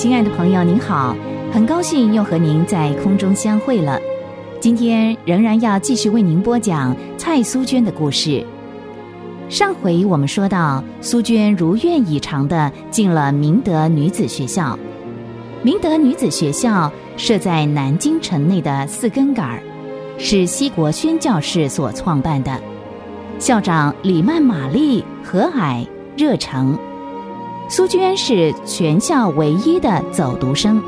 [0.00, 1.14] 亲爱的朋友，您好，
[1.52, 4.00] 很高兴又和您在空中相会了。
[4.58, 8.42] 今天仍然要继续为您播讲蔡苏娟的故事。
[9.50, 14.78] 上回我们说到，苏娟如愿以偿的进了明德女子学校。
[15.62, 19.62] 明德女子学校设在南京城内的四根杆儿，
[20.16, 22.58] 是西国宣教士所创办的，
[23.38, 26.78] 校长李曼玛丽和蔼热诚。
[27.70, 30.82] 苏娟是全校唯一的走读生，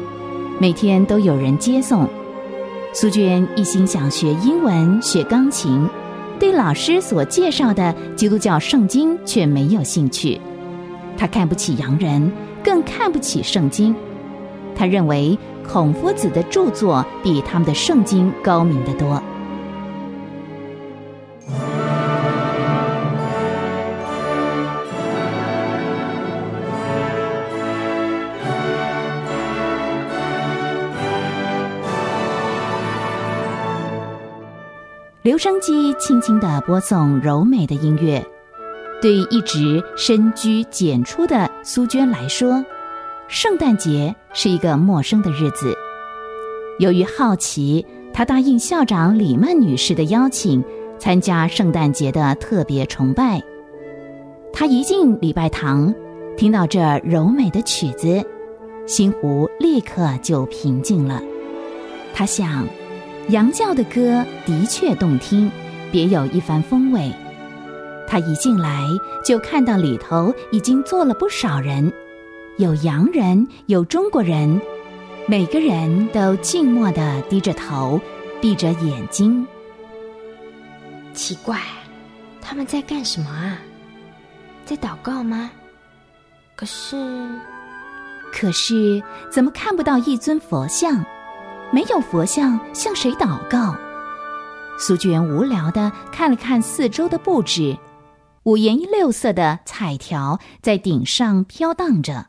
[0.59, 2.09] 每天都有人接送。
[2.93, 5.89] 苏娟一心想学英文、学钢琴，
[6.41, 10.41] 对老师所介绍的基督教圣经却没有兴趣。
[11.17, 12.33] 她看不起洋人，
[12.65, 13.95] 更看不起圣经。
[14.75, 19.23] 她认为孔夫子的著作比他们的圣经高明得多。
[35.33, 38.23] 留声机轻轻地播送柔美的音乐，
[39.01, 42.63] 对一直深居简出的苏娟来说，
[43.29, 45.75] 圣诞节是一个陌生的日子。
[46.79, 50.63] 由于好奇，她答应校长李曼女士的邀请，
[50.99, 53.43] 参加圣诞节的特别崇拜。
[54.53, 55.95] 她一进礼拜堂，
[56.37, 58.23] 听到这柔美的曲子，
[58.87, 61.23] 心湖立刻就平静了。
[62.13, 62.69] 她想。
[63.33, 65.51] 羊叫的歌的确动听，
[65.91, 67.11] 别有一番风味。
[68.07, 68.87] 他一进来
[69.25, 71.91] 就看到里头已经坐了不少人，
[72.59, 74.61] 有洋人，有中国人，
[75.27, 77.99] 每个人都静默的低着头，
[78.39, 79.47] 闭着眼睛。
[81.15, 81.59] 奇怪，
[82.43, 83.57] 他们在干什么啊？
[84.67, 85.51] 在祷告吗？
[86.55, 86.97] 可是，
[88.31, 91.03] 可是怎么看不到一尊佛像？
[91.73, 93.75] 没有佛像，向谁祷告？
[94.79, 97.79] 苏娟无聊的看了看四周的布置，
[98.43, 102.27] 五颜六色的彩条在顶上飘荡着，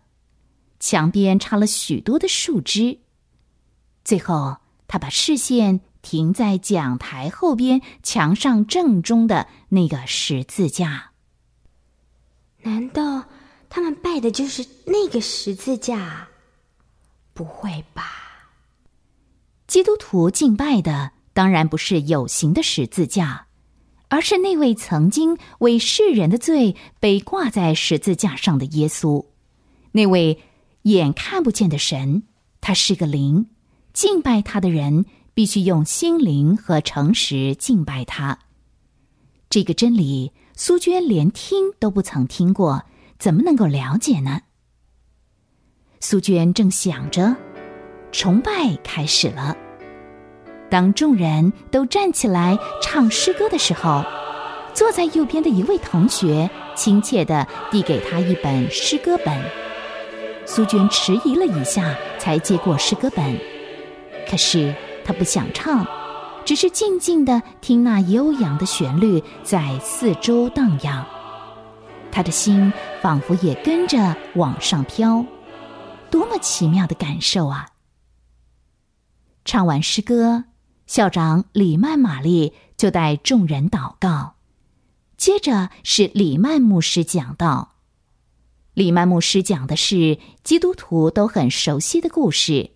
[0.79, 2.99] 墙边插了许多的树枝。
[4.05, 11.11] 最后，他把视线停在讲台后边墙上正中的那个十字架。
[12.61, 13.25] 难道
[13.69, 16.29] 他们拜的就是那个十字架？
[17.33, 18.03] 不会吧？
[19.67, 23.47] 基督徒敬拜的当然不是有形的十字架，
[24.09, 29.25] 而是那位曾经为世人的罪被挂在十字架上的耶稣，
[29.93, 30.39] 那位
[30.83, 32.23] 眼看不见的神。
[32.61, 33.49] 他是个灵，
[33.93, 38.39] 敬拜他的人必须用心灵和诚实敬拜他。
[39.49, 42.83] 这个真理，苏娟连听都不曾听过，
[43.19, 44.41] 怎么能够了解呢？
[45.99, 47.35] 苏娟正想着，
[48.13, 48.51] 崇拜
[48.81, 49.53] 开始了。
[50.69, 54.03] 当众人都站起来唱诗歌的时候，
[54.73, 59.37] 坐在右边的一位同学亲切地递给他一本诗歌本。
[60.45, 63.37] 苏娟迟疑了一下，才接过诗歌本。
[64.29, 64.73] 可是
[65.03, 65.85] 他不想唱，
[66.45, 71.05] 只是静静地听那悠扬的旋律在四周荡漾。
[72.11, 72.71] 他的心
[73.01, 75.25] 仿佛也跟着往上飘，
[76.09, 77.67] 多么奇妙的感受啊！
[79.45, 80.45] 唱完诗歌。
[80.85, 84.35] 校长李曼玛丽就带众人祷告，
[85.17, 87.75] 接着是李曼牧师讲道。
[88.73, 92.71] 李曼牧师讲的是基督徒都很熟悉的故事，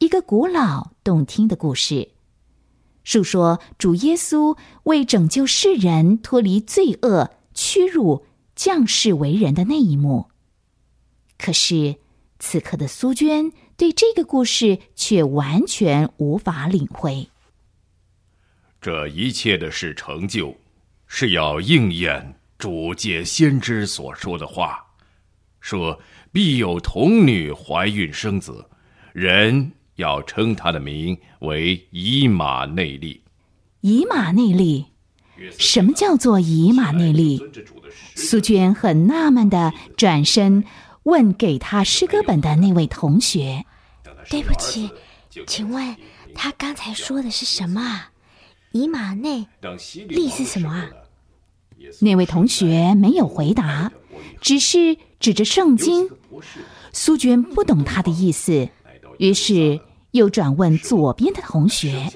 [0.00, 2.10] 一个古老动听的故事，
[3.04, 8.24] 述说主耶稣为拯救世人脱离罪恶屈辱
[8.56, 10.30] 降世为人的那一幕。
[11.38, 11.96] 可是
[12.48, 17.28] 此刻的苏娟对这个故事却完全无法领会。
[18.80, 20.56] 这一切的事成就，
[21.08, 24.78] 是要应验主借先知所说的话，
[25.58, 25.98] 说
[26.30, 28.64] 必有童女怀孕生子，
[29.12, 33.20] 人要称他的名为以马内利。
[33.80, 34.86] 以马内利，
[35.58, 37.42] 什么叫做以马内利？
[38.14, 40.62] 苏娟很纳闷的转身
[41.06, 43.64] 问给他诗歌本的那位同学
[44.28, 44.90] ：“对不起，
[45.46, 45.96] 请问
[46.34, 48.06] 他刚才说的是什么？”
[48.72, 49.46] 以马内
[50.08, 50.90] 利是什么啊？
[52.00, 53.92] 那位同学没有回答，
[54.40, 56.10] 只是指着圣经。
[56.92, 58.68] 苏娟不懂他的意思，
[59.18, 59.80] 于是
[60.10, 62.10] 又转问左边的同学：“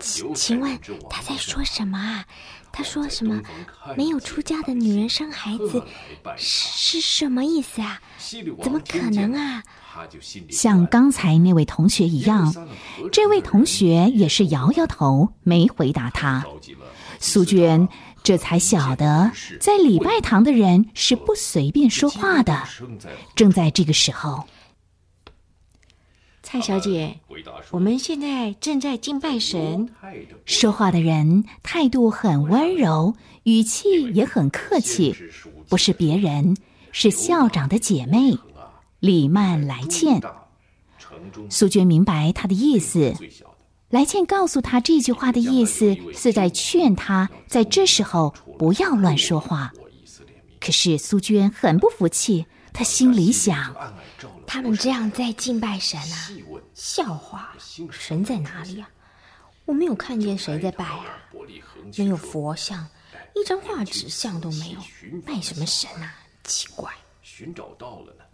[0.00, 0.76] 请请问
[1.08, 2.26] 他在说什么啊？
[2.72, 3.40] 他说什么？
[3.96, 5.82] 没有出嫁的女人生孩子
[6.36, 8.00] 是是什么意思啊？
[8.62, 9.62] 怎么可能啊？”
[10.50, 12.54] 像刚才那位同学一样，
[13.10, 16.44] 这位同学也是摇摇头，没回答他。
[17.18, 17.88] 苏娟
[18.22, 22.62] 这才晓得，在礼拜堂的人是不随便说话的。
[23.34, 24.46] 正在这个时候，
[26.50, 27.14] 蔡小姐，
[27.70, 29.90] 我们现在正在敬拜神。
[30.46, 35.14] 说话的人态度很温柔，语气也很客气，
[35.68, 36.56] 不是别人，
[36.90, 38.38] 是校长的姐妹。
[38.98, 40.22] 李曼来倩，
[41.50, 43.14] 苏娟明白他的意思。
[43.90, 49.70] 来倩告诉他这句话的意思，是在劝他在这时候不要乱说话。
[50.58, 52.46] 可是苏娟很不服气，
[52.78, 53.74] 她心里想：
[54.46, 56.30] 他们这样在敬拜神啊，
[56.74, 57.48] 笑话！
[57.90, 58.88] 神在哪里啊？
[59.64, 61.04] 我没有看见谁在拜啊，
[61.96, 62.86] 没有佛像，
[63.34, 64.78] 一张画纸像都没有，
[65.26, 66.14] 拜什么神啊？
[66.44, 66.88] 奇怪。
[67.20, 68.24] 寻找到了呢。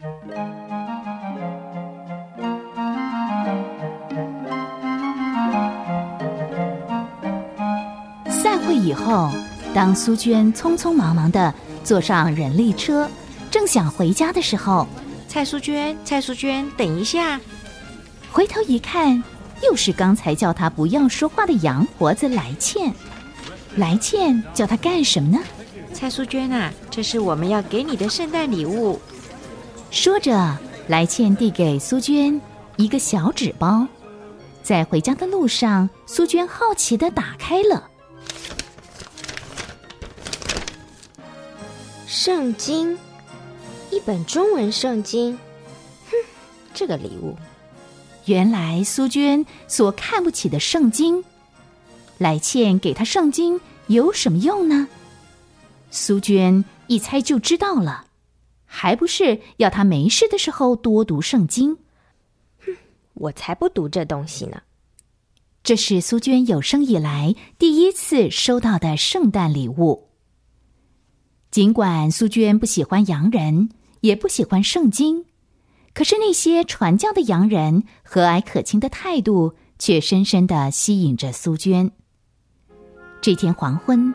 [8.31, 9.31] 散会以后，
[9.75, 13.09] 当苏娟匆匆忙忙的坐上人力车，
[13.55, 14.85] 正想回家的时候，
[15.29, 17.41] 蔡淑娟，蔡淑娟，等一下！
[18.33, 19.23] 回头一看，
[19.63, 22.93] 又是刚才叫她不要说话的杨婆子来倩。
[23.77, 25.39] 来倩叫她干什么呢？
[25.93, 29.01] 蔡淑娟啊，这是我们要给你的圣诞礼物。
[29.89, 30.59] 说着，
[30.89, 32.41] 来倩递给苏娟
[32.75, 33.87] 一个小纸包。
[34.65, 37.89] 在回家的路上，苏娟好奇的打开了
[42.05, 42.99] 圣经，
[43.95, 45.39] 一本中文圣经。
[46.11, 46.17] 哼，
[46.75, 47.37] 这个礼物，
[48.25, 51.23] 原来苏娟所看不起的圣经，
[52.19, 54.89] 来倩给她圣经有什么用呢？
[55.93, 58.07] 苏娟一猜就知道了，
[58.65, 61.79] 还不是要她没事的时候多读圣经。
[62.67, 62.77] 哼，
[63.13, 64.61] 我才不读这东西呢。
[65.63, 70.09] 这是苏娟有生以来第一次收到的圣诞礼物。
[71.53, 73.71] 尽管苏娟不喜欢洋人，
[74.05, 75.25] 也不喜欢圣经，
[75.95, 81.91] 可是那些传教的洋人和蔼可亲的态度，却深深的吸引着苏娟。
[83.23, 84.15] 这天黄昏。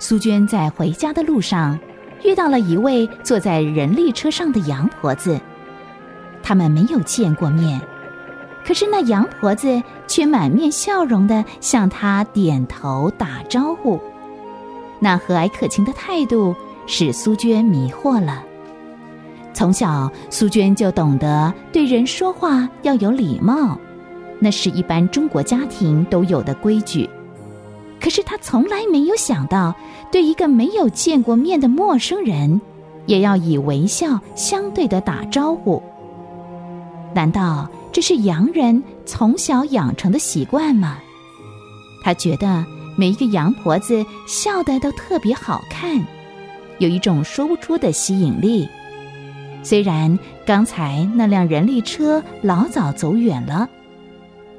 [0.00, 1.78] 苏娟在回家的路上，
[2.24, 5.40] 遇到了一位坐在人力车上的洋婆子。
[6.42, 7.80] 他们没有见过面，
[8.64, 14.00] 可是那洋婆子却满面笑容的向她点头打招呼。
[14.98, 16.56] 那和蔼可亲的态度
[16.88, 18.44] 使苏娟迷惑了。
[19.58, 23.76] 从小，苏娟就懂得对人说话要有礼貌，
[24.38, 27.10] 那是一般中国家庭都有的规矩。
[28.00, 29.74] 可是她从来没有想到，
[30.12, 32.60] 对一个没有见过面的陌生人，
[33.06, 35.82] 也要以微笑相对的打招呼。
[37.12, 40.98] 难道这是洋人从小养成的习惯吗？
[42.04, 42.64] 他觉得
[42.96, 46.00] 每一个洋婆子笑得都特别好看，
[46.78, 48.68] 有一种说不出的吸引力。
[49.62, 53.68] 虽然刚才那辆人力车老早走远了，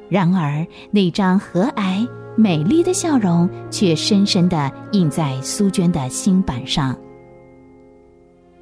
[0.09, 2.07] 然而那张和蔼。
[2.35, 6.95] 美丽的笑容却深深的印在苏娟的心板上。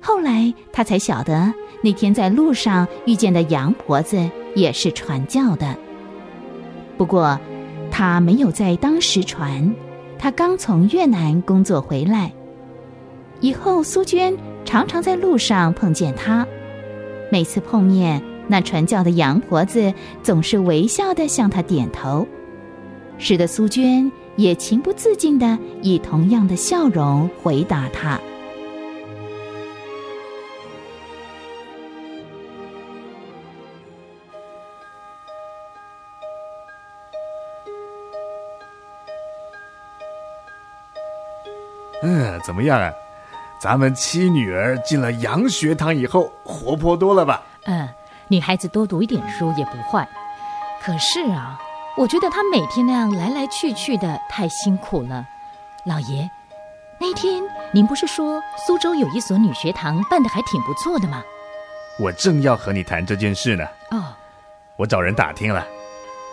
[0.01, 4.17] 后来，他才晓得那天在路上遇见的杨婆子
[4.55, 5.77] 也是传教的。
[6.97, 7.39] 不过，
[7.91, 9.71] 他没有在当时传，
[10.17, 12.31] 他刚从越南工作回来。
[13.41, 14.35] 以后，苏娟
[14.67, 16.45] 常常在路上碰见他，
[17.31, 22.27] 每次碰面，那传教的杨婆子总是微笑的向他点头。
[23.17, 28.19] 使得苏娟也情不自禁的以同样的笑容回答他。
[42.03, 42.91] 嗯，怎么样啊？
[43.59, 47.43] 咱们七女儿进了洋学堂以后，活泼多了吧？
[47.65, 47.87] 嗯，
[48.27, 50.07] 女孩子多读一点书也不坏。
[50.81, 51.59] 可是啊。
[51.99, 55.25] 我觉得她每天那样来来去去的太辛苦了，
[55.83, 56.29] 老爷，
[56.99, 61.23] 那天您不是说苏州有一所女学堂办的还挺不错的吗？
[61.97, 63.65] 我正要和你谈这件事呢。
[63.89, 64.13] 哦，
[64.75, 65.65] 我找人打听了，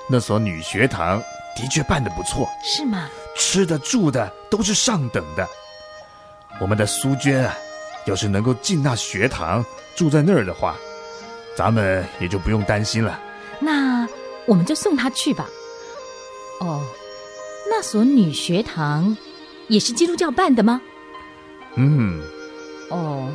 [0.06, 1.18] 那所女学堂
[1.56, 2.46] 的确办的不错。
[2.62, 3.08] 是吗？
[3.34, 5.48] 吃的住的都是上等的。
[6.60, 7.56] 我们的苏娟啊，
[8.06, 10.76] 要是能够进那学堂住在那儿的话，
[11.56, 13.20] 咱们也就不用担心了。
[13.60, 14.06] 那。
[14.46, 15.48] 我们就送她去吧。
[16.60, 16.84] 哦，
[17.66, 19.16] 那所女学堂
[19.68, 20.82] 也是基督教办的吗？
[21.76, 22.20] 嗯，
[22.90, 23.26] 哦。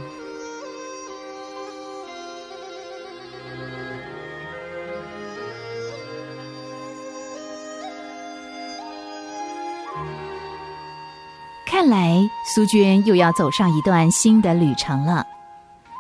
[11.79, 15.25] 看来苏娟又要走上一段新的旅程了。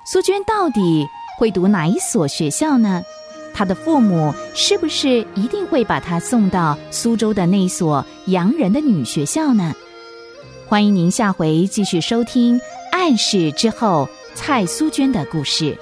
[0.05, 1.07] 苏娟到底
[1.37, 3.01] 会读哪一所学校呢？
[3.53, 9.73] 她的父母是不是一定会把她送到苏州的那所洋人的女学校呢？
[10.67, 12.59] 欢迎您下回继续收听
[12.91, 14.05] 《暗示之后》
[14.35, 15.77] 蔡苏娟的故事。